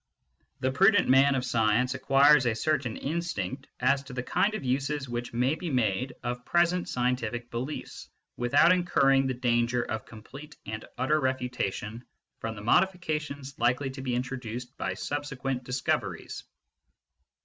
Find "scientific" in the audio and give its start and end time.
6.89-7.51